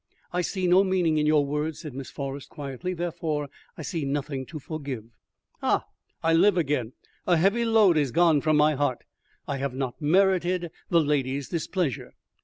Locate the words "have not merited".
9.57-10.71